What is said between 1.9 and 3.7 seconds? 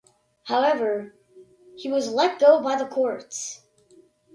was let go by the courts.